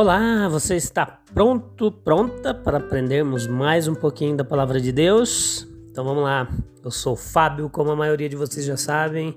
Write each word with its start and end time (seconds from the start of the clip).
Olá, 0.00 0.48
você 0.48 0.76
está 0.76 1.04
pronto, 1.04 1.92
pronta 1.92 2.54
para 2.54 2.78
aprendermos 2.78 3.46
mais 3.46 3.86
um 3.86 3.94
pouquinho 3.94 4.34
da 4.34 4.42
palavra 4.42 4.80
de 4.80 4.90
Deus? 4.90 5.68
Então 5.90 6.02
vamos 6.02 6.22
lá. 6.22 6.48
Eu 6.82 6.90
sou 6.90 7.14
Fábio, 7.14 7.68
como 7.68 7.90
a 7.90 7.96
maioria 7.96 8.26
de 8.26 8.34
vocês 8.34 8.64
já 8.64 8.78
sabem, 8.78 9.36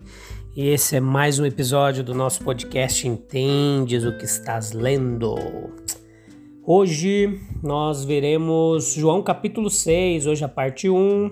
e 0.56 0.70
esse 0.70 0.96
é 0.96 1.02
mais 1.02 1.38
um 1.38 1.46
episódio 1.46 2.02
do 2.02 2.14
nosso 2.14 2.42
podcast 2.46 3.06
Entendes 3.06 4.06
o 4.06 4.18
que 4.18 4.24
estás 4.24 4.72
lendo. 4.72 5.36
Hoje 6.66 7.42
nós 7.62 8.06
veremos 8.06 8.94
João 8.94 9.22
capítulo 9.22 9.70
6, 9.70 10.28
hoje 10.28 10.46
a 10.46 10.48
parte 10.48 10.90
1, 10.90 11.30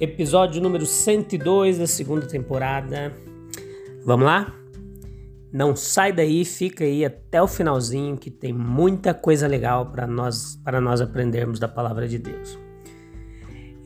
episódio 0.00 0.60
número 0.60 0.84
102 0.84 1.78
da 1.78 1.86
segunda 1.86 2.26
temporada. 2.26 3.16
Vamos 4.04 4.26
lá? 4.26 4.57
Não 5.52 5.74
sai 5.74 6.12
daí, 6.12 6.44
fica 6.44 6.84
aí 6.84 7.04
até 7.04 7.42
o 7.42 7.48
finalzinho 7.48 8.16
que 8.16 8.30
tem 8.30 8.52
muita 8.52 9.14
coisa 9.14 9.46
legal 9.46 9.86
para 9.86 10.06
nós 10.06 10.56
para 10.62 10.80
nós 10.80 11.00
aprendermos 11.00 11.58
da 11.58 11.66
palavra 11.66 12.06
de 12.06 12.18
Deus. 12.18 12.58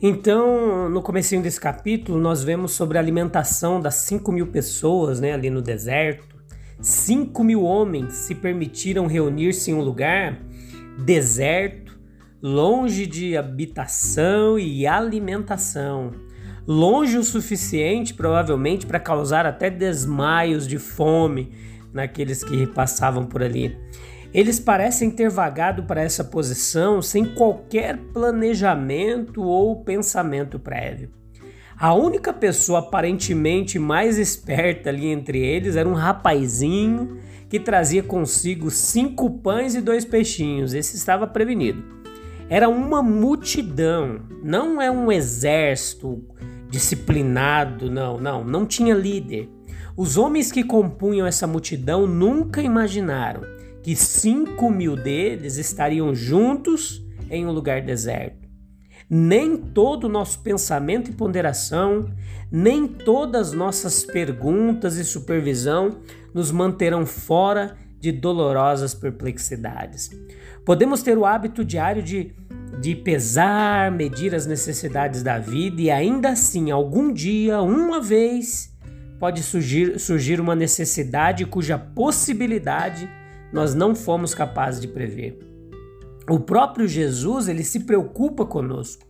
Então, 0.01 0.89
no 0.89 1.01
comecinho 1.01 1.41
desse 1.41 1.61
capítulo, 1.61 2.19
nós 2.19 2.43
vemos 2.43 2.73
sobre 2.73 2.97
a 2.97 3.01
alimentação 3.01 3.79
das 3.79 3.95
5 3.95 4.29
mil 4.33 4.47
pessoas 4.47 5.21
né, 5.21 5.31
ali 5.31 5.49
no 5.49 5.61
deserto. 5.61 6.35
5 6.81 7.41
mil 7.41 7.63
homens 7.63 8.11
se 8.13 8.35
permitiram 8.35 9.07
reunir-se 9.07 9.71
em 9.71 9.73
um 9.73 9.81
lugar 9.81 10.41
deserto, 11.05 11.97
longe 12.41 13.05
de 13.07 13.37
habitação 13.37 14.59
e 14.59 14.85
alimentação 14.85 16.11
longe 16.67 17.17
o 17.17 17.23
suficiente, 17.23 18.13
provavelmente, 18.13 18.85
para 18.85 18.99
causar 18.99 19.45
até 19.45 19.69
desmaios 19.69 20.67
de 20.67 20.77
fome 20.77 21.51
naqueles 21.93 22.43
que 22.43 22.65
passavam 22.67 23.25
por 23.25 23.43
ali. 23.43 23.77
Eles 24.33 24.59
parecem 24.59 25.11
ter 25.11 25.29
vagado 25.29 25.83
para 25.83 26.01
essa 26.01 26.23
posição 26.23 27.01
sem 27.01 27.23
qualquer 27.23 27.97
planejamento 28.13 29.43
ou 29.43 29.83
pensamento 29.83 30.57
prévio. 30.57 31.11
A 31.77 31.93
única 31.93 32.31
pessoa 32.31 32.79
aparentemente 32.79 33.77
mais 33.77 34.17
esperta 34.17 34.89
ali 34.89 35.07
entre 35.07 35.39
eles 35.39 35.75
era 35.75 35.87
um 35.87 35.93
rapazinho 35.93 37.17
que 37.47 37.59
trazia 37.59 38.01
consigo 38.01 38.71
cinco 38.71 39.29
pães 39.29 39.75
e 39.75 39.81
dois 39.81 40.03
peixinhos. 40.03 40.73
Esse 40.73 40.95
estava 40.95 41.27
prevenido. 41.27 41.83
Era 42.49 42.67
uma 42.69 43.03
multidão, 43.03 44.21
não 44.43 44.81
é 44.81 44.89
um 44.89 45.11
exército 45.11 46.23
disciplinado, 46.73 47.91
não, 47.91 48.19
não, 48.19 48.43
não 48.43 48.65
tinha 48.65 48.95
líder. 48.95 49.47
Os 49.95 50.17
homens 50.17 50.51
que 50.51 50.63
compunham 50.63 51.27
essa 51.27 51.45
multidão 51.45 52.07
nunca 52.07 52.63
imaginaram 52.63 53.43
que 53.83 53.95
cinco 53.95 54.71
mil 54.71 54.95
deles 54.95 55.57
estariam 55.57 56.15
juntos 56.15 57.05
em 57.29 57.45
um 57.45 57.51
lugar 57.51 57.83
deserto. 57.83 58.49
Nem 59.07 59.55
todo 59.55 60.05
o 60.05 60.09
nosso 60.09 60.39
pensamento 60.39 61.11
e 61.11 61.13
ponderação, 61.13 62.11
nem 62.51 62.87
todas 62.87 63.53
nossas 63.53 64.03
perguntas 64.03 64.97
e 64.97 65.05
supervisão 65.05 65.99
nos 66.33 66.49
manterão 66.49 67.05
fora 67.05 67.77
de 67.99 68.11
dolorosas 68.11 68.95
perplexidades. 68.95 70.09
Podemos 70.65 71.03
ter 71.03 71.19
o 71.19 71.25
hábito 71.25 71.63
diário 71.63 72.01
de 72.01 72.33
de 72.79 72.95
pesar, 72.95 73.91
medir 73.91 74.33
as 74.33 74.45
necessidades 74.45 75.21
da 75.21 75.39
vida 75.39 75.81
e 75.81 75.91
ainda 75.91 76.29
assim, 76.29 76.71
algum 76.71 77.13
dia, 77.13 77.61
uma 77.61 78.01
vez, 78.01 78.73
pode 79.19 79.43
surgir, 79.43 79.99
surgir 79.99 80.39
uma 80.39 80.55
necessidade 80.55 81.45
cuja 81.45 81.77
possibilidade 81.77 83.09
nós 83.51 83.73
não 83.73 83.93
fomos 83.93 84.33
capazes 84.33 84.81
de 84.81 84.87
prever. 84.87 85.39
O 86.29 86.39
próprio 86.39 86.87
Jesus, 86.87 87.47
ele 87.47 87.63
se 87.63 87.81
preocupa 87.81 88.45
conosco, 88.45 89.05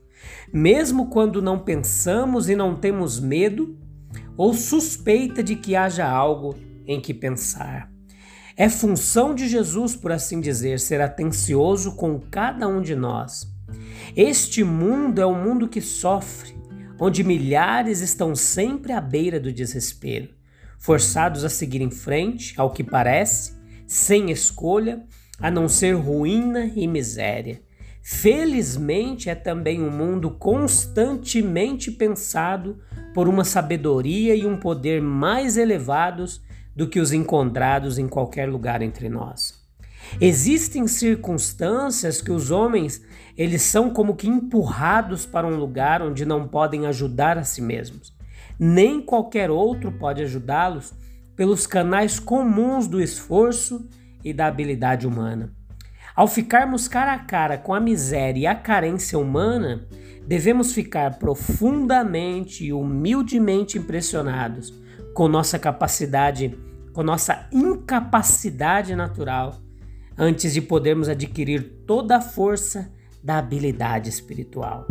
mesmo 0.52 1.08
quando 1.08 1.42
não 1.42 1.60
pensamos 1.60 2.50
e 2.50 2.56
não 2.56 2.76
temos 2.76 3.20
medo 3.20 3.78
ou 4.36 4.54
suspeita 4.54 5.44
de 5.44 5.56
que 5.56 5.76
haja 5.76 6.08
algo 6.08 6.56
em 6.86 7.00
que 7.00 7.14
pensar. 7.14 7.92
É 8.56 8.70
função 8.70 9.34
de 9.34 9.48
Jesus, 9.48 9.96
por 9.96 10.12
assim 10.12 10.40
dizer, 10.40 10.80
ser 10.80 11.02
atencioso 11.02 11.96
com 11.96 12.20
cada 12.20 12.68
um 12.68 12.82
de 12.82 12.96
nós. 12.96 13.53
Este 14.16 14.64
mundo 14.64 15.20
é 15.20 15.26
um 15.26 15.44
mundo 15.44 15.68
que 15.68 15.82
sofre, 15.82 16.56
onde 17.00 17.24
milhares 17.24 18.02
estão 18.02 18.36
sempre 18.36 18.92
à 18.92 19.02
beira 19.02 19.40
do 19.40 19.52
desespero, 19.52 20.30
forçados 20.80 21.44
a 21.44 21.50
seguir 21.50 21.82
em 21.82 21.92
frente, 21.92 22.54
ao 22.58 22.72
que 22.72 22.84
parece, 22.84 23.54
sem 23.88 24.32
escolha, 24.32 25.04
a 25.40 25.50
não 25.50 25.68
ser 25.68 25.94
ruína 25.94 26.72
e 26.76 26.88
miséria. 26.88 27.62
Felizmente 28.02 29.30
é 29.30 29.36
também 29.36 29.82
um 29.82 29.90
mundo 29.90 30.32
constantemente 30.32 31.90
pensado 31.90 32.80
por 33.14 33.30
uma 33.30 33.46
sabedoria 33.46 34.36
e 34.36 34.46
um 34.46 34.58
poder 34.58 35.02
mais 35.02 35.56
elevados 35.56 36.42
do 36.76 36.88
que 36.88 37.00
os 37.00 37.14
encontrados 37.14 37.98
em 37.98 38.08
qualquer 38.08 38.50
lugar 38.50 38.82
entre 38.82 39.08
nós. 39.08 39.64
Existem 40.20 40.88
circunstâncias 40.88 42.22
que 42.22 42.32
os 42.32 42.52
homens 42.52 43.02
eles 43.38 43.62
são 43.64 43.90
como 43.90 44.16
que 44.16 44.28
empurrados 44.28 45.26
para 45.26 45.48
um 45.48 45.56
lugar 45.56 46.02
onde 46.02 46.26
não 46.26 46.48
podem 46.48 46.86
ajudar 46.86 47.38
a 47.38 47.44
si 47.44 47.62
mesmos. 47.62 48.14
Nem 48.60 49.02
qualquer 49.02 49.50
outro 49.50 49.92
pode 49.92 50.22
ajudá-los 50.22 50.94
pelos 51.36 51.66
canais 51.66 52.20
comuns 52.20 52.88
do 52.88 53.02
esforço 53.02 53.88
e 54.24 54.32
da 54.32 54.48
habilidade 54.48 55.08
humana. 55.08 55.52
Ao 56.16 56.28
ficarmos 56.28 56.88
cara 56.88 57.14
a 57.14 57.20
cara 57.20 57.58
com 57.58 57.74
a 57.74 57.80
miséria 57.80 58.40
e 58.40 58.48
a 58.48 58.54
carência 58.54 59.18
humana, 59.18 59.88
devemos 60.28 60.72
ficar 60.72 61.18
profundamente 61.18 62.66
e 62.66 62.72
humildemente 62.72 63.80
impressionados 63.80 64.72
com 65.14 65.28
nossa 65.28 65.58
capacidade, 65.58 66.56
com 66.94 67.02
nossa 67.02 67.48
incapacidade 67.52 68.96
natural, 68.96 69.60
antes 70.16 70.54
de 70.54 70.62
podermos 70.62 71.10
adquirir 71.10 71.84
toda 71.88 72.18
a 72.18 72.22
força 72.22 72.92
da 73.24 73.38
habilidade 73.38 74.10
espiritual. 74.10 74.86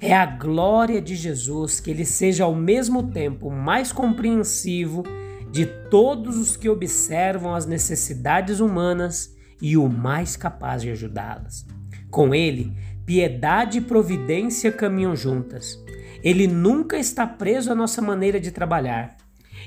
É 0.00 0.14
a 0.14 0.26
glória 0.26 1.00
de 1.00 1.14
Jesus 1.14 1.80
que 1.80 1.90
ele 1.90 2.04
seja 2.04 2.44
ao 2.44 2.54
mesmo 2.54 3.10
tempo 3.10 3.50
mais 3.50 3.92
compreensivo 3.92 5.02
de 5.50 5.66
todos 5.66 6.36
os 6.36 6.56
que 6.56 6.68
observam 6.68 7.54
as 7.54 7.66
necessidades 7.66 8.60
humanas 8.60 9.34
e 9.60 9.76
o 9.76 9.88
mais 9.88 10.36
capaz 10.36 10.82
de 10.82 10.90
ajudá-las. 10.90 11.66
Com 12.10 12.34
ele, 12.34 12.72
piedade 13.04 13.78
e 13.78 13.82
providência 13.82 14.72
caminham 14.72 15.14
juntas. 15.14 15.78
Ele 16.22 16.46
nunca 16.46 16.98
está 16.98 17.26
preso 17.26 17.70
à 17.70 17.74
nossa 17.74 18.00
maneira 18.00 18.40
de 18.40 18.50
trabalhar. 18.50 19.16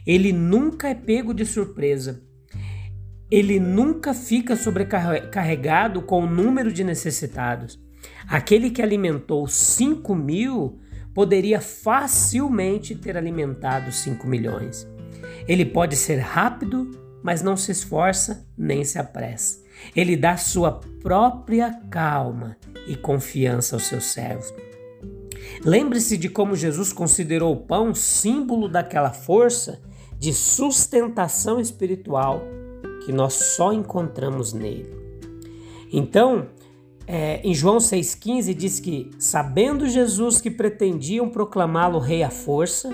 Ele 0.06 0.32
nunca 0.32 0.90
é 0.90 0.96
pego 0.96 1.34
de 1.34 1.46
surpresa. 1.46 2.22
Ele 3.30 3.60
nunca 3.60 4.14
fica 4.14 4.56
sobrecarregado 4.56 6.02
com 6.02 6.24
o 6.24 6.30
número 6.30 6.72
de 6.72 6.84
necessitados. 6.84 7.85
Aquele 8.28 8.70
que 8.70 8.82
alimentou 8.82 9.48
5 9.48 10.16
mil 10.16 10.80
poderia 11.14 11.62
facilmente 11.62 12.96
ter 12.96 13.16
alimentado 13.16 13.92
5 13.92 14.28
milhões. 14.28 14.88
Ele 15.48 15.66
pode 15.66 15.96
ser 15.96 16.18
rápido, 16.18 16.92
mas 17.24 17.42
não 17.42 17.56
se 17.56 17.72
esforça 17.72 18.46
nem 18.58 18.84
se 18.84 19.00
apressa. 19.00 19.64
Ele 19.96 20.16
dá 20.16 20.38
sua 20.38 20.80
própria 21.02 21.72
calma 21.90 22.58
e 22.88 22.96
confiança 22.96 23.76
aos 23.76 23.84
seus 23.84 24.06
servos. 24.06 24.54
Lembre-se 25.64 26.18
de 26.18 26.30
como 26.30 26.56
Jesus 26.56 26.92
considerou 26.92 27.54
o 27.54 27.62
pão 27.66 27.94
símbolo 27.94 28.68
daquela 28.68 29.12
força 29.12 29.82
de 30.18 30.34
sustentação 30.34 31.60
espiritual 31.60 32.42
que 33.06 33.12
nós 33.12 33.34
só 33.34 33.72
encontramos 33.72 34.54
nele. 34.54 34.90
Então, 35.92 36.48
é, 37.08 37.40
em 37.44 37.54
João 37.54 37.78
6,15 37.78 38.54
diz 38.54 38.80
que, 38.80 39.12
sabendo 39.20 39.88
Jesus 39.88 40.42
que 40.42 40.50
pretendiam 40.50 41.30
proclamá-lo 41.30 42.00
rei 42.00 42.24
à 42.24 42.30
força, 42.30 42.90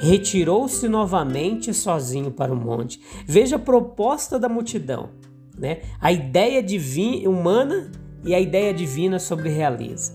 retirou-se 0.00 0.86
novamente 0.88 1.72
sozinho 1.72 2.30
para 2.30 2.52
o 2.52 2.56
monte. 2.56 3.00
Veja 3.26 3.56
a 3.56 3.58
proposta 3.58 4.38
da 4.38 4.48
multidão, 4.48 5.10
né? 5.56 5.80
A 6.00 6.12
ideia 6.12 6.62
divina, 6.62 7.28
humana 7.28 7.90
e 8.24 8.34
a 8.34 8.40
ideia 8.40 8.74
divina 8.74 9.18
sobre 9.18 9.48
realiza. 9.48 10.12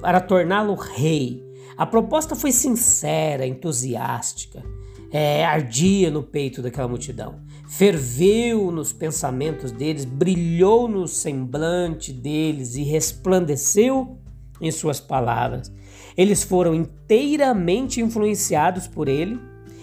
Para 0.00 0.20
torná-lo 0.20 0.74
rei. 0.74 1.42
A 1.76 1.86
proposta 1.86 2.36
foi 2.36 2.52
sincera, 2.52 3.46
entusiástica, 3.46 4.62
é, 5.10 5.44
ardia 5.44 6.10
no 6.10 6.22
peito 6.22 6.60
daquela 6.60 6.88
multidão. 6.88 7.40
Ferveu 7.68 8.70
nos 8.72 8.94
pensamentos 8.94 9.70
deles, 9.70 10.06
brilhou 10.06 10.88
no 10.88 11.06
semblante 11.06 12.12
deles 12.12 12.74
e 12.76 12.82
resplandeceu 12.82 14.18
em 14.58 14.70
suas 14.70 14.98
palavras. 14.98 15.70
Eles 16.16 16.42
foram 16.42 16.74
inteiramente 16.74 18.00
influenciados 18.00 18.88
por 18.88 19.06
ele 19.06 19.38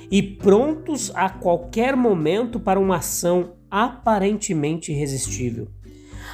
e 0.10 0.22
prontos 0.22 1.12
a 1.16 1.30
qualquer 1.30 1.96
momento 1.96 2.60
para 2.60 2.80
uma 2.80 2.98
ação 2.98 3.54
aparentemente 3.70 4.92
irresistível. 4.92 5.68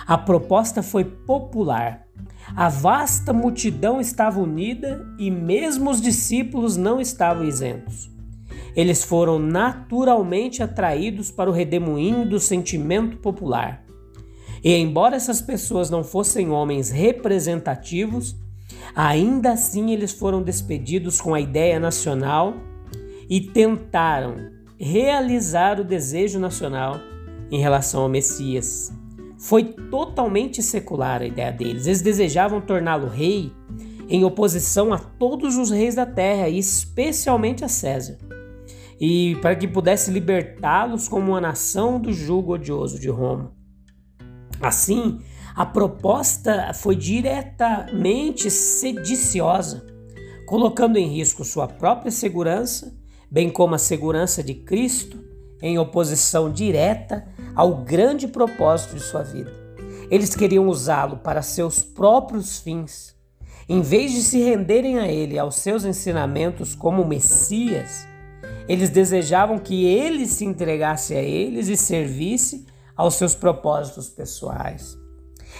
A 0.07 0.17
proposta 0.17 0.81
foi 0.81 1.03
popular. 1.03 2.07
A 2.55 2.69
vasta 2.69 3.31
multidão 3.33 4.01
estava 4.01 4.39
unida 4.39 5.05
e 5.17 5.29
mesmo 5.29 5.89
os 5.89 6.01
discípulos 6.01 6.77
não 6.77 6.99
estavam 6.99 7.43
isentos. 7.43 8.10
Eles 8.75 9.03
foram 9.03 9.37
naturalmente 9.39 10.63
atraídos 10.63 11.29
para 11.29 11.49
o 11.49 11.53
redemoinho 11.53 12.27
do 12.27 12.39
sentimento 12.39 13.17
popular. 13.17 13.83
E 14.63 14.73
embora 14.75 15.15
essas 15.15 15.41
pessoas 15.41 15.89
não 15.89 16.03
fossem 16.03 16.49
homens 16.49 16.89
representativos, 16.89 18.35
Ainda 18.95 19.53
assim, 19.53 19.91
eles 19.91 20.11
foram 20.11 20.41
despedidos 20.41 21.21
com 21.21 21.33
a 21.33 21.39
ideia 21.39 21.79
nacional 21.79 22.55
e 23.29 23.39
tentaram 23.39 24.35
realizar 24.79 25.79
o 25.79 25.83
desejo 25.83 26.39
nacional 26.39 26.99
em 27.49 27.59
relação 27.59 28.01
ao 28.01 28.09
Messias. 28.09 28.91
Foi 29.37 29.63
totalmente 29.63 30.61
secular 30.61 31.21
a 31.21 31.25
ideia 31.25 31.51
deles. 31.51 31.87
Eles 31.87 32.01
desejavam 32.01 32.61
torná-lo 32.61 33.07
rei 33.07 33.51
em 34.09 34.25
oposição 34.25 34.93
a 34.93 34.97
todos 34.97 35.57
os 35.57 35.71
reis 35.71 35.95
da 35.95 36.05
terra 36.05 36.49
e 36.49 36.59
especialmente 36.59 37.63
a 37.63 37.67
César. 37.67 38.17
E 39.03 39.35
para 39.41 39.55
que 39.55 39.67
pudesse 39.67 40.11
libertá-los 40.11 41.09
como 41.09 41.31
uma 41.31 41.41
nação 41.41 41.99
do 41.99 42.13
jugo 42.13 42.53
odioso 42.53 42.99
de 42.99 43.09
Roma. 43.09 43.51
Assim, 44.61 45.19
a 45.55 45.65
proposta 45.65 46.71
foi 46.75 46.95
diretamente 46.95 48.51
sediciosa, 48.51 49.83
colocando 50.45 50.97
em 50.97 51.07
risco 51.07 51.43
sua 51.43 51.67
própria 51.67 52.11
segurança, 52.11 52.95
bem 53.29 53.49
como 53.49 53.73
a 53.73 53.79
segurança 53.79 54.43
de 54.43 54.53
Cristo, 54.53 55.19
em 55.63 55.79
oposição 55.79 56.51
direta 56.51 57.27
ao 57.55 57.77
grande 57.83 58.27
propósito 58.27 58.95
de 58.95 59.01
sua 59.01 59.23
vida. 59.23 59.51
Eles 60.11 60.35
queriam 60.35 60.67
usá-lo 60.67 61.17
para 61.17 61.41
seus 61.41 61.81
próprios 61.81 62.59
fins. 62.59 63.15
Em 63.67 63.81
vez 63.81 64.11
de 64.11 64.21
se 64.21 64.39
renderem 64.43 64.99
a 64.99 65.07
ele 65.07 65.39
aos 65.39 65.55
seus 65.55 65.85
ensinamentos 65.85 66.75
como 66.75 67.03
Messias, 67.03 68.10
eles 68.71 68.89
desejavam 68.89 69.59
que 69.59 69.83
ele 69.83 70.25
se 70.25 70.45
entregasse 70.45 71.13
a 71.13 71.21
eles 71.21 71.67
e 71.67 71.75
servisse 71.75 72.65
aos 72.95 73.15
seus 73.15 73.35
propósitos 73.35 74.07
pessoais. 74.07 74.97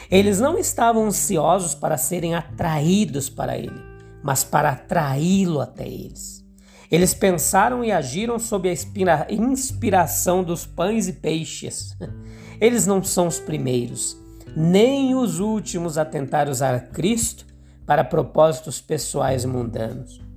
Eles 0.10 0.40
não 0.40 0.58
estavam 0.58 1.08
ansiosos 1.08 1.76
para 1.76 1.98
serem 1.98 2.36
atraídos 2.36 3.30
para 3.30 3.58
ele, 3.58 3.82
mas 4.24 4.46
para 4.46 4.70
atraí-lo 4.70 5.60
até 5.60 5.86
eles. 5.86 6.42
Eles 6.90 7.14
pensaram 7.14 7.84
e 7.84 7.92
agiram 7.92 8.40
sob 8.40 8.70
a 8.70 9.28
inspiração 9.30 10.42
dos 10.42 10.66
pães 10.66 11.10
e 11.10 11.14
peixes. 11.14 11.98
Eles 12.62 12.88
não 12.88 13.04
são 13.04 13.28
os 13.28 13.42
primeiros, 13.42 14.18
nem 14.56 15.16
os 15.16 15.40
últimos 15.40 15.98
a 15.98 16.06
tentar 16.06 16.48
usar 16.48 16.92
Cristo 16.92 17.46
para 17.86 18.06
propósitos 18.06 18.80
pessoais 18.80 19.44
mundanos. 19.44 20.31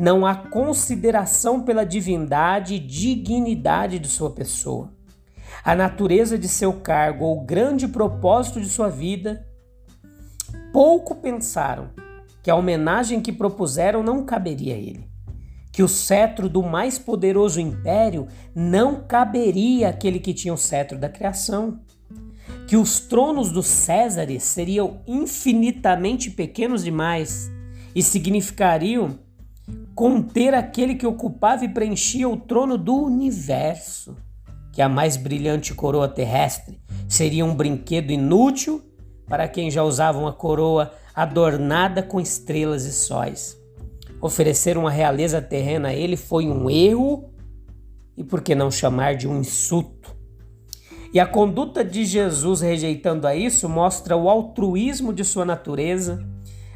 Não 0.00 0.24
há 0.24 0.34
consideração 0.34 1.60
pela 1.60 1.84
divindade 1.84 2.76
e 2.76 2.78
dignidade 2.78 3.98
de 3.98 4.08
sua 4.08 4.30
pessoa. 4.30 4.90
A 5.62 5.74
natureza 5.74 6.38
de 6.38 6.48
seu 6.48 6.72
cargo 6.72 7.26
ou 7.26 7.36
o 7.36 7.44
grande 7.44 7.86
propósito 7.86 8.62
de 8.62 8.70
sua 8.70 8.88
vida, 8.88 9.46
pouco 10.72 11.16
pensaram 11.16 11.90
que 12.42 12.50
a 12.50 12.56
homenagem 12.56 13.20
que 13.20 13.30
propuseram 13.30 14.02
não 14.02 14.24
caberia 14.24 14.74
a 14.74 14.78
ele, 14.78 15.06
que 15.70 15.82
o 15.82 15.88
cetro 15.88 16.48
do 16.48 16.62
mais 16.62 16.98
poderoso 16.98 17.60
império 17.60 18.26
não 18.54 19.02
caberia 19.06 19.90
àquele 19.90 20.18
que 20.18 20.32
tinha 20.32 20.54
o 20.54 20.56
cetro 20.56 20.96
da 20.96 21.10
criação, 21.10 21.78
que 22.66 22.74
os 22.74 23.00
tronos 23.00 23.52
dos 23.52 23.66
Césares 23.66 24.44
seriam 24.44 25.02
infinitamente 25.06 26.30
pequenos 26.30 26.82
demais 26.82 27.50
e 27.94 28.02
significariam 28.02 29.18
conter 30.00 30.54
aquele 30.54 30.94
que 30.94 31.06
ocupava 31.06 31.62
e 31.62 31.68
preenchia 31.68 32.26
o 32.26 32.34
trono 32.34 32.78
do 32.78 32.96
universo 32.96 34.16
que 34.72 34.80
a 34.80 34.88
mais 34.88 35.18
brilhante 35.18 35.74
coroa 35.74 36.08
terrestre 36.08 36.80
seria 37.06 37.44
um 37.44 37.54
brinquedo 37.54 38.10
inútil 38.10 38.82
para 39.28 39.46
quem 39.46 39.70
já 39.70 39.84
usava 39.84 40.18
uma 40.18 40.32
coroa 40.32 40.90
adornada 41.14 42.02
com 42.02 42.18
estrelas 42.18 42.86
e 42.86 42.94
sóis. 42.94 43.58
Oferecer 44.22 44.78
uma 44.78 44.90
realeza 44.90 45.42
terrena 45.42 45.88
a 45.88 45.94
ele 45.94 46.16
foi 46.16 46.48
um 46.48 46.70
erro 46.70 47.30
e 48.16 48.24
por 48.24 48.40
que 48.40 48.54
não 48.54 48.70
chamar 48.70 49.16
de 49.16 49.28
um 49.28 49.38
insulto? 49.38 50.16
E 51.12 51.20
a 51.20 51.26
conduta 51.26 51.84
de 51.84 52.06
Jesus 52.06 52.62
rejeitando 52.62 53.26
a 53.26 53.36
isso 53.36 53.68
mostra 53.68 54.16
o 54.16 54.30
altruísmo 54.30 55.12
de 55.12 55.26
sua 55.26 55.44
natureza. 55.44 56.26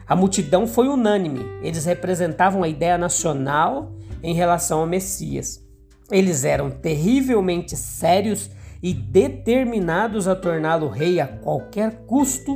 A 0.06 0.14
multidão 0.14 0.66
foi 0.66 0.88
unânime, 0.88 1.44
eles 1.62 1.84
representavam 1.84 2.62
a 2.62 2.68
ideia 2.68 2.98
nacional 2.98 3.92
em 4.22 4.34
relação 4.34 4.80
ao 4.80 4.86
Messias. 4.86 5.62
Eles 6.10 6.44
eram 6.44 6.70
terrivelmente 6.70 7.76
sérios 7.76 8.50
e 8.82 8.92
determinados 8.92 10.28
a 10.28 10.36
torná-lo 10.36 10.88
rei 10.88 11.20
a 11.20 11.26
qualquer 11.26 12.04
custo, 12.06 12.54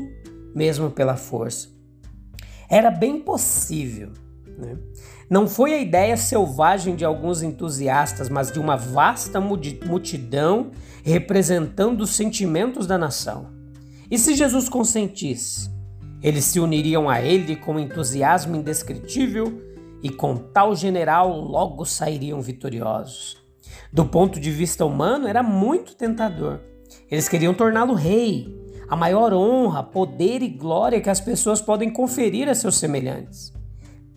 mesmo 0.55 0.91
pela 0.91 1.17
força. 1.17 1.69
Era 2.69 2.91
bem 2.91 3.21
possível. 3.21 4.13
Né? 4.59 4.77
Não 5.31 5.49
foi 5.49 5.73
a 5.73 5.81
ideia 5.81 6.17
selvagem 6.17 6.97
de 6.97 7.05
alguns 7.05 7.43
entusiastas, 7.43 8.29
mas 8.29 8.53
de 8.53 8.59
uma 8.59 8.77
vasta 8.77 9.41
multidão 9.41 10.71
representando 11.03 12.03
os 12.03 12.11
sentimentos 12.11 12.87
da 12.87 12.99
nação. 12.99 13.51
E 14.11 14.19
se 14.19 14.35
Jesus 14.35 14.69
consentisse? 14.69 15.78
Eles 16.23 16.45
se 16.45 16.59
uniriam 16.59 17.09
a 17.09 17.23
ele 17.23 17.55
com 17.55 17.79
entusiasmo 17.79 18.57
indescritível 18.57 19.63
e 20.03 20.11
com 20.11 20.37
tal 20.37 20.75
general 20.75 21.41
logo 21.41 21.85
sairiam 21.85 22.41
vitoriosos. 22.41 23.37
Do 23.93 24.05
ponto 24.05 24.41
de 24.41 24.51
vista 24.51 24.85
humano, 24.85 25.29
era 25.29 25.43
muito 25.43 25.95
tentador. 25.95 26.61
Eles 27.11 27.29
queriam 27.29 27.55
torná-lo 27.55 27.95
rei, 27.95 28.49
a 28.89 28.97
maior 28.97 29.33
honra, 29.33 29.83
poder 29.83 30.43
e 30.43 30.49
glória 30.49 31.01
que 31.01 31.11
as 31.11 31.21
pessoas 31.21 31.61
podem 31.61 31.91
conferir 31.91 32.49
a 32.49 32.55
seus 32.55 32.77
semelhantes. 32.77 33.53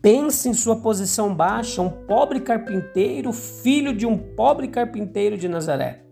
Pense 0.01 0.49
em 0.49 0.53
sua 0.53 0.77
posição 0.77 1.35
baixa, 1.35 1.81
um 1.81 1.89
pobre 1.89 2.39
carpinteiro, 2.39 3.31
filho 3.31 3.95
de 3.95 4.07
um 4.07 4.17
pobre 4.17 4.67
carpinteiro 4.67 5.37
de 5.37 5.47
Nazaré. 5.47 6.03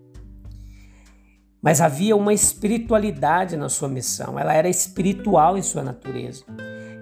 Mas 1.62 1.82
havia 1.82 2.16
uma 2.16 2.34
espiritualidade 2.34 3.58
na 3.58 3.70
sua 3.70 3.90
missão, 3.90 4.40
ela 4.40 4.54
era 4.54 4.70
espiritual 4.70 5.58
em 5.58 5.62
sua 5.62 5.84
natureza 5.84 6.46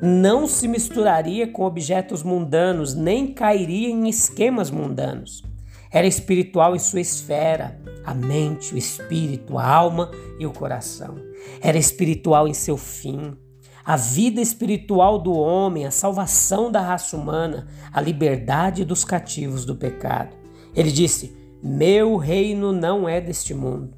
não 0.01 0.47
se 0.47 0.67
misturaria 0.67 1.47
com 1.47 1.63
objetos 1.63 2.21
mundanos, 2.21 2.93
nem 2.93 3.33
cairia 3.33 3.89
em 3.89 4.07
esquemas 4.07 4.69
mundanos. 4.69 5.43
Era 5.91 6.05
espiritual 6.05 6.75
em 6.75 6.79
sua 6.79 6.99
esfera, 6.99 7.79
a 8.05 8.13
mente, 8.13 8.73
o 8.73 8.77
espírito, 8.77 9.57
a 9.57 9.65
alma 9.65 10.11
e 10.39 10.45
o 10.45 10.51
coração. 10.51 11.15
Era 11.61 11.77
espiritual 11.77 12.47
em 12.47 12.53
seu 12.53 12.77
fim. 12.77 13.35
A 13.83 13.95
vida 13.95 14.41
espiritual 14.41 15.17
do 15.17 15.33
homem, 15.33 15.85
a 15.85 15.91
salvação 15.91 16.69
da 16.69 16.81
raça 16.81 17.15
humana, 17.15 17.67
a 17.91 18.01
liberdade 18.01 18.83
dos 18.83 19.05
cativos 19.05 19.65
do 19.65 19.75
pecado. 19.75 20.35
Ele 20.75 20.91
disse: 20.91 21.35
Meu 21.63 22.17
reino 22.17 22.73
não 22.73 23.07
é 23.07 23.21
deste 23.21 23.53
mundo. 23.53 23.96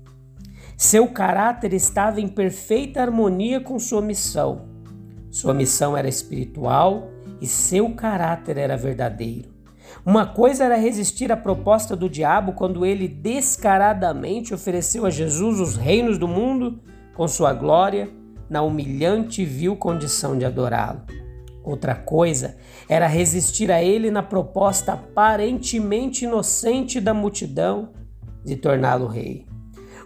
Seu 0.81 1.09
caráter 1.09 1.73
estava 1.73 2.21
em 2.21 2.27
perfeita 2.29 3.01
harmonia 3.01 3.59
com 3.59 3.77
sua 3.77 4.01
missão. 4.01 4.61
Sua 5.29 5.53
missão 5.53 5.97
era 5.97 6.07
espiritual 6.07 7.09
e 7.41 7.45
seu 7.45 7.93
caráter 7.93 8.57
era 8.57 8.77
verdadeiro. 8.77 9.49
Uma 10.05 10.25
coisa 10.25 10.63
era 10.63 10.77
resistir 10.77 11.33
à 11.33 11.35
proposta 11.35 11.97
do 11.97 12.09
diabo 12.09 12.53
quando 12.53 12.85
ele 12.85 13.09
descaradamente 13.09 14.53
ofereceu 14.53 15.05
a 15.05 15.09
Jesus 15.09 15.59
os 15.59 15.75
reinos 15.75 16.17
do 16.17 16.29
mundo 16.29 16.79
com 17.13 17.27
sua 17.27 17.51
glória, 17.51 18.09
na 18.49 18.61
humilhante 18.61 19.41
e 19.41 19.45
vil 19.45 19.75
condição 19.75 20.37
de 20.37 20.45
adorá-lo. 20.45 21.01
Outra 21.61 21.93
coisa 21.93 22.55
era 22.87 23.05
resistir 23.05 23.69
a 23.69 23.83
ele 23.83 24.09
na 24.09 24.23
proposta 24.23 24.93
aparentemente 24.93 26.23
inocente 26.23 27.01
da 27.01 27.13
multidão 27.13 27.89
de 28.45 28.55
torná-lo 28.55 29.07
rei. 29.07 29.45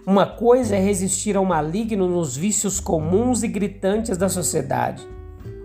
Uma 0.06 0.26
coisa 0.26 0.76
é 0.76 0.80
resistir 0.80 1.34
ao 1.34 1.46
maligno 1.46 2.06
nos 2.06 2.36
vícios 2.36 2.78
comuns 2.78 3.42
e 3.42 3.48
gritantes 3.48 4.18
da 4.18 4.28
sociedade. 4.28 5.02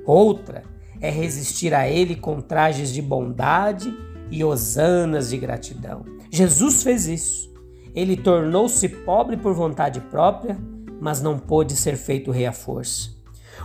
Outra 0.06 0.64
é 1.02 1.10
resistir 1.10 1.74
a 1.74 1.90
ele 1.90 2.16
com 2.16 2.40
trajes 2.40 2.94
de 2.94 3.02
bondade 3.02 3.94
e 4.32 4.42
hosanas 4.42 5.32
de 5.32 5.38
gratidão. 5.38 6.06
Jesus 6.32 6.84
fez 6.84 7.06
isso. 7.06 7.54
Ele 7.94 8.16
tornou-se 8.16 8.88
pobre 8.88 9.36
por 9.36 9.54
vontade 9.54 10.00
própria, 10.00 10.58
mas 11.02 11.22
não 11.22 11.38
pôde 11.38 11.76
ser 11.76 11.98
feito 11.98 12.32
rei 12.32 12.46
à 12.46 12.54
força. 12.54 13.10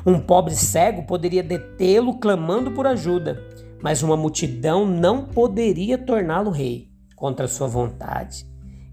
Um 0.04 0.18
pobre 0.18 0.56
cego 0.56 1.04
poderia 1.04 1.42
detê-lo 1.42 2.18
clamando 2.18 2.72
por 2.72 2.84
ajuda, 2.84 3.40
mas 3.80 4.02
uma 4.02 4.16
multidão 4.16 4.84
não 4.84 5.24
poderia 5.24 5.96
torná-lo 5.96 6.50
rei 6.50 6.88
contra 7.14 7.46
sua 7.46 7.68
vontade. 7.68 8.44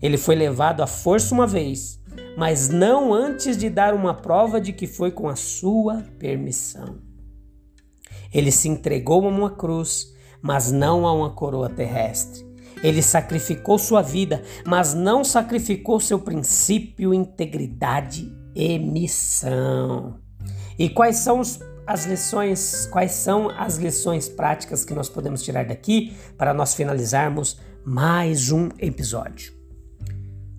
Ele 0.01 0.17
foi 0.17 0.35
levado 0.35 0.81
à 0.81 0.87
força 0.87 1.33
uma 1.33 1.45
vez, 1.45 1.99
mas 2.37 2.69
não 2.69 3.13
antes 3.13 3.55
de 3.55 3.69
dar 3.69 3.93
uma 3.93 4.13
prova 4.13 4.59
de 4.59 4.73
que 4.73 4.87
foi 4.87 5.11
com 5.11 5.29
a 5.29 5.35
sua 5.35 6.03
permissão. 6.17 6.99
Ele 8.33 8.51
se 8.51 8.67
entregou 8.67 9.25
a 9.25 9.29
uma 9.29 9.51
cruz, 9.51 10.13
mas 10.41 10.71
não 10.71 11.05
a 11.05 11.13
uma 11.13 11.31
coroa 11.31 11.69
terrestre. 11.69 12.49
Ele 12.83 13.01
sacrificou 13.01 13.77
sua 13.77 14.01
vida, 14.01 14.41
mas 14.65 14.93
não 14.93 15.23
sacrificou 15.23 15.99
seu 15.99 16.19
princípio, 16.19 17.13
integridade 17.13 18.33
e 18.55 18.79
missão. 18.79 20.19
E 20.79 20.89
quais 20.89 21.17
são 21.17 21.39
os, 21.39 21.59
as 21.85 22.05
lições, 22.05 22.87
quais 22.87 23.11
são 23.11 23.49
as 23.49 23.77
lições 23.77 24.27
práticas 24.27 24.83
que 24.83 24.95
nós 24.95 25.09
podemos 25.09 25.43
tirar 25.43 25.65
daqui 25.65 26.15
para 26.37 26.53
nós 26.55 26.73
finalizarmos 26.73 27.59
mais 27.85 28.51
um 28.51 28.69
episódio? 28.79 29.60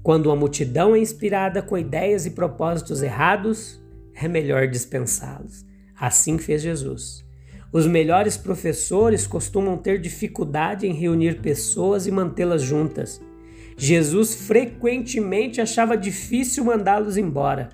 Quando 0.03 0.27
uma 0.27 0.37
multidão 0.37 0.97
é 0.97 0.99
inspirada 0.99 1.63
com 1.63 1.79
ideias 1.79 2.27
e 2.27 2.31
propósitos 2.31 3.03
errados, 3.03 3.81
é 4.15 4.27
melhor 4.27 4.67
dispensá-los. 4.67 5.65
Assim 5.97 6.39
fez 6.39 6.63
Jesus. 6.63 7.25
Os 7.73 7.87
melhores 7.87 8.37
professores 8.37 9.27
costumam 9.27 9.79
ter 9.79 10.01
dificuldade 10.01 10.87
em 10.87 10.93
reunir 10.93 11.41
pessoas 11.41 12.07
e 12.07 12.11
mantê-las 12.11 12.63
juntas. 12.63 13.23
Jesus 13.77 14.35
frequentemente 14.35 15.61
achava 15.61 15.97
difícil 15.97 16.65
mandá-los 16.65 17.17
embora. 17.17 17.71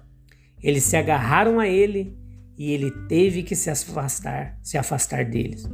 Eles 0.62 0.84
se 0.84 0.96
agarraram 0.96 1.58
a 1.58 1.66
ele 1.66 2.16
e 2.56 2.72
ele 2.72 2.90
teve 3.08 3.42
que 3.42 3.56
se 3.56 3.70
afastar, 3.70 4.58
se 4.62 4.76
afastar 4.76 5.24
deles. 5.24 5.68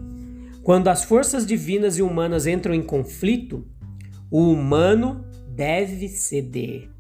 Quando 0.63 0.89
as 0.89 1.05
forças 1.05 1.45
divinas 1.45 1.99
e 1.99 2.03
humanas 2.03 2.47
entram 2.47 2.75
em 2.75 2.83
conflito, 2.83 3.67
o 4.31 4.51
humano 4.51 5.25
deve 5.55 6.09
ceder. 6.09 6.91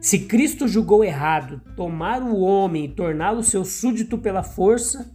Se 0.00 0.20
Cristo 0.20 0.66
julgou 0.66 1.04
errado 1.04 1.60
tomar 1.76 2.22
o 2.22 2.40
homem 2.40 2.86
e 2.86 2.88
torná-lo 2.88 3.42
seu 3.42 3.64
súdito 3.64 4.18
pela 4.18 4.42
força, 4.42 5.14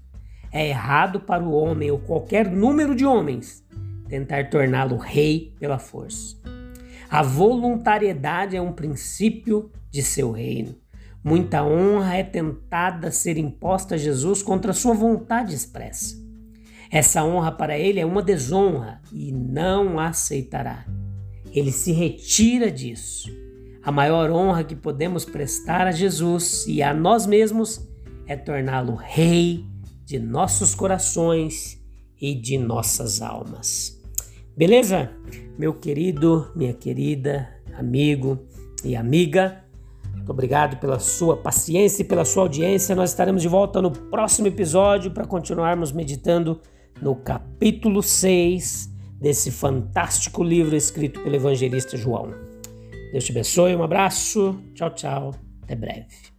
é 0.51 0.69
errado 0.69 1.19
para 1.19 1.43
o 1.43 1.51
homem 1.51 1.91
ou 1.91 1.99
qualquer 1.99 2.49
número 2.49 2.95
de 2.95 3.05
homens 3.05 3.65
tentar 4.07 4.49
torná-lo 4.49 4.95
rei 4.95 5.53
pela 5.59 5.77
força. 5.77 6.37
A 7.09 7.21
voluntariedade 7.21 8.55
é 8.55 8.61
um 8.61 8.71
princípio 8.71 9.69
de 9.91 10.01
seu 10.01 10.31
reino. 10.31 10.75
Muita 11.21 11.63
honra 11.63 12.15
é 12.15 12.23
tentada 12.23 13.11
ser 13.11 13.37
imposta 13.37 13.95
a 13.95 13.97
Jesus 13.97 14.41
contra 14.41 14.71
sua 14.71 14.93
vontade 14.93 15.53
expressa. 15.53 16.15
Essa 16.89 17.25
honra 17.25 17.51
para 17.51 17.77
ele 17.77 17.99
é 17.99 18.05
uma 18.05 18.21
desonra 18.21 19.01
e 19.11 19.33
não 19.33 19.99
aceitará 19.99 20.85
ele 21.53 21.71
se 21.71 21.91
retira 21.91 22.71
disso. 22.71 23.29
A 23.83 23.91
maior 23.91 24.29
honra 24.31 24.63
que 24.63 24.75
podemos 24.75 25.23
prestar 25.23 25.87
a 25.87 25.91
Jesus 25.91 26.65
e 26.67 26.81
a 26.81 26.93
nós 26.93 27.25
mesmos 27.25 27.87
é 28.25 28.35
torná-lo 28.35 28.95
Rei 28.95 29.65
de 30.05 30.19
nossos 30.19 30.75
corações 30.75 31.81
e 32.19 32.35
de 32.35 32.57
nossas 32.57 33.21
almas. 33.21 34.01
Beleza? 34.55 35.11
Meu 35.57 35.73
querido, 35.73 36.51
minha 36.55 36.73
querida, 36.73 37.49
amigo 37.77 38.45
e 38.83 38.95
amiga, 38.95 39.63
muito 40.13 40.31
obrigado 40.31 40.77
pela 40.79 40.99
sua 40.99 41.37
paciência 41.37 42.01
e 42.01 42.05
pela 42.05 42.25
sua 42.25 42.43
audiência. 42.43 42.95
Nós 42.95 43.11
estaremos 43.11 43.41
de 43.41 43.47
volta 43.47 43.81
no 43.81 43.91
próximo 43.91 44.47
episódio 44.47 45.11
para 45.11 45.25
continuarmos 45.25 45.93
meditando 45.93 46.59
no 47.01 47.15
capítulo 47.15 48.03
6 48.03 48.96
desse 49.19 49.51
fantástico 49.51 50.43
livro 50.43 50.75
escrito 50.75 51.21
pelo 51.21 51.35
evangelista 51.35 51.97
João. 51.97 52.33
Deus 53.11 53.23
te 53.23 53.31
abençoe, 53.31 53.75
um 53.75 53.83
abraço, 53.83 54.59
tchau, 54.73 54.89
tchau, 54.91 55.35
até 55.63 55.75
breve. 55.75 56.36